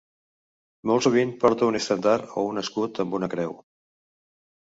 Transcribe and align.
Molt 0.91 1.05
sovint 1.07 1.33
porta 1.43 1.67
un 1.73 1.77
estendard 1.81 2.33
o 2.43 2.45
un 2.53 2.61
escut 2.63 3.01
amb 3.05 3.17
una 3.19 3.29
creu. 3.35 3.53